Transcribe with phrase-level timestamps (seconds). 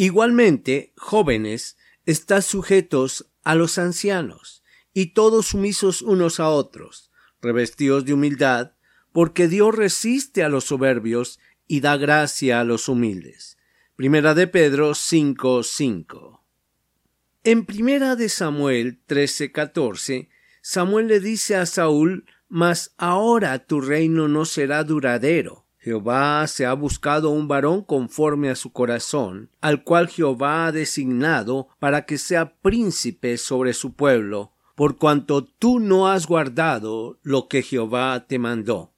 [0.00, 4.62] Igualmente, jóvenes, estás sujetos a los ancianos,
[4.94, 7.10] y todos sumisos unos a otros,
[7.42, 8.74] revestidos de humildad,
[9.10, 13.58] porque Dios resiste a los soberbios y da gracia a los humildes.
[13.96, 16.44] Primera de Pedro 5:5.
[17.42, 20.28] En Primera de Samuel 13:14,
[20.62, 26.72] Samuel le dice a Saúl, Mas ahora tu reino no será duradero Jehová se ha
[26.72, 32.56] buscado un varón conforme a su corazón, al cual Jehová ha designado para que sea
[32.60, 38.92] príncipe sobre su pueblo, por cuanto tú no has guardado lo que Jehová te mandó.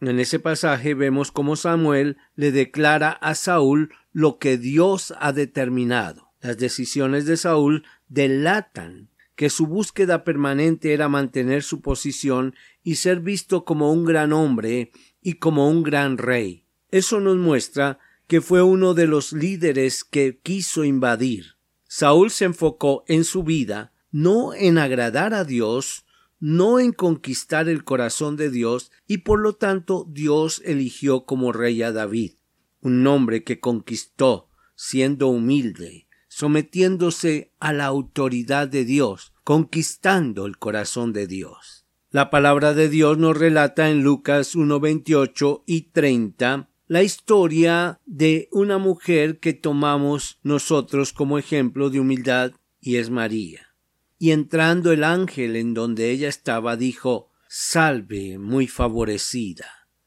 [0.00, 6.32] En ese pasaje vemos cómo Samuel le declara a Saúl lo que Dios ha determinado.
[6.40, 13.20] Las decisiones de Saúl delatan que su búsqueda permanente era mantener su posición y ser
[13.20, 14.90] visto como un gran hombre
[15.26, 16.66] y como un gran rey.
[16.88, 21.56] Eso nos muestra que fue uno de los líderes que quiso invadir.
[21.88, 26.06] Saúl se enfocó en su vida no en agradar a Dios,
[26.38, 31.82] no en conquistar el corazón de Dios, y por lo tanto Dios eligió como rey
[31.82, 32.34] a David,
[32.80, 41.12] un hombre que conquistó siendo humilde, sometiéndose a la autoridad de Dios, conquistando el corazón
[41.12, 41.85] de Dios.
[42.16, 48.78] La palabra de Dios nos relata en Lucas 1.28 y 30 la historia de una
[48.78, 53.74] mujer que tomamos nosotros como ejemplo de humildad y es María.
[54.18, 59.66] Y entrando el ángel en donde ella estaba dijo Salve, muy favorecida.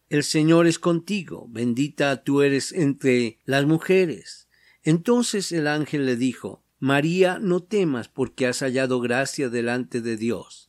[0.09, 4.50] El Señor es contigo, bendita tú eres entre las mujeres.
[4.81, 10.69] Entonces el ángel le dijo María, no temas porque has hallado gracia delante de Dios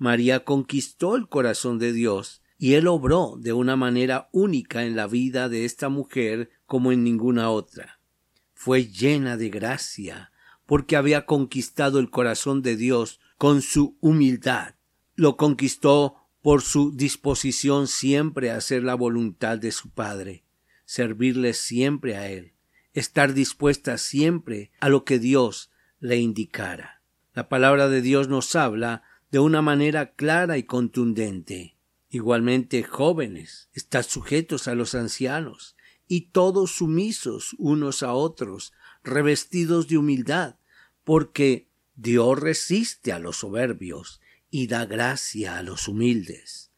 [0.00, 5.06] María conquistó el corazón de Dios y él obró de una manera única en la
[5.06, 8.00] vida de esta mujer como en ninguna otra.
[8.54, 10.32] Fue llena de gracia
[10.64, 14.74] porque había conquistado el corazón de Dios con su humildad.
[15.16, 20.44] Lo conquistó por su disposición siempre a hacer la voluntad de su Padre,
[20.86, 22.54] servirle siempre a Él,
[22.94, 27.02] estar dispuesta siempre a lo que Dios le indicara.
[27.34, 31.76] La palabra de Dios nos habla de una manera clara y contundente.
[32.08, 35.76] Igualmente, jóvenes, estad sujetos a los ancianos,
[36.08, 38.72] y todos sumisos unos a otros,
[39.04, 40.56] revestidos de humildad,
[41.04, 44.20] porque Dios resiste a los soberbios
[44.50, 46.72] y da gracia a los humildes.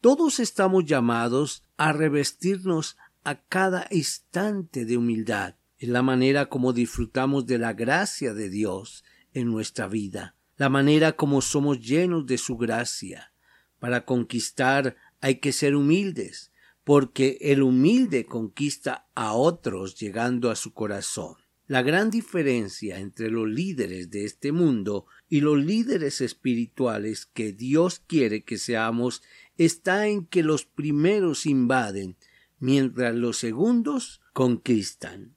[0.00, 7.46] Todos estamos llamados a revestirnos a cada instante de humildad, en la manera como disfrutamos
[7.46, 12.56] de la gracia de Dios en nuestra vida la manera como somos llenos de su
[12.56, 13.32] gracia.
[13.78, 16.52] Para conquistar hay que ser humildes,
[16.84, 21.36] porque el humilde conquista a otros llegando a su corazón.
[21.68, 28.02] La gran diferencia entre los líderes de este mundo y los líderes espirituales que Dios
[28.06, 29.22] quiere que seamos
[29.58, 32.16] está en que los primeros invaden,
[32.58, 35.36] mientras los segundos conquistan.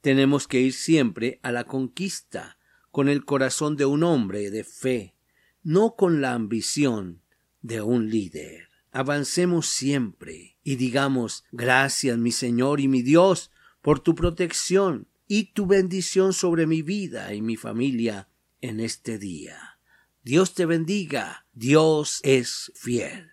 [0.00, 2.58] Tenemos que ir siempre a la conquista,
[2.92, 5.14] con el corazón de un hombre de fe,
[5.64, 7.22] no con la ambición
[7.62, 8.68] de un líder.
[8.92, 15.66] Avancemos siempre y digamos gracias mi Señor y mi Dios por tu protección y tu
[15.66, 18.28] bendición sobre mi vida y mi familia
[18.60, 19.78] en este día.
[20.22, 23.32] Dios te bendiga, Dios es fiel.